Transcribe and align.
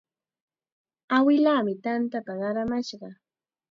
Awilaami 1.17 1.73
tanta 1.83 2.19
qaramashqa. 2.27 3.09